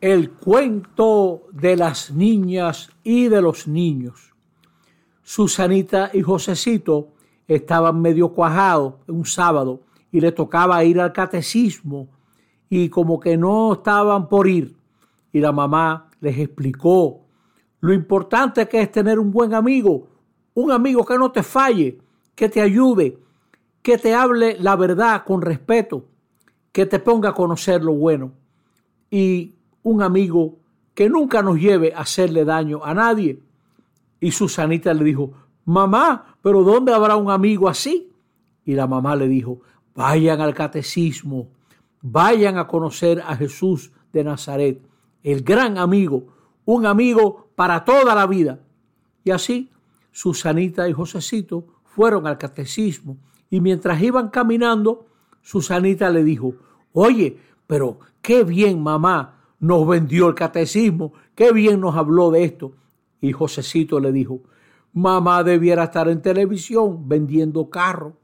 [0.00, 4.34] el cuento de las niñas y de los niños.
[5.22, 7.08] Susanita y Josecito
[7.48, 9.80] estaban medio cuajados un sábado
[10.12, 12.08] y le tocaba ir al catecismo
[12.68, 14.76] y como que no estaban por ir.
[15.32, 17.26] Y la mamá les explicó
[17.80, 20.08] lo importante que es tener un buen amigo,
[20.54, 21.98] un amigo que no te falle,
[22.34, 23.18] que te ayude,
[23.82, 26.04] que te hable la verdad con respeto,
[26.72, 28.32] que te ponga a conocer lo bueno.
[29.10, 29.55] Y
[29.86, 30.58] un amigo
[30.94, 33.40] que nunca nos lleve a hacerle daño a nadie.
[34.18, 35.30] Y Susanita le dijo,
[35.64, 38.10] mamá, pero ¿dónde habrá un amigo así?
[38.64, 39.60] Y la mamá le dijo,
[39.94, 41.50] vayan al catecismo,
[42.02, 44.82] vayan a conocer a Jesús de Nazaret,
[45.22, 48.58] el gran amigo, un amigo para toda la vida.
[49.22, 49.70] Y así
[50.10, 53.18] Susanita y Josecito fueron al catecismo
[53.50, 55.06] y mientras iban caminando,
[55.42, 56.54] Susanita le dijo,
[56.92, 62.72] oye, pero qué bien mamá nos vendió el catecismo, qué bien nos habló de esto.
[63.20, 64.42] Y Josecito le dijo,
[64.92, 68.16] mamá debiera estar en televisión vendiendo carro.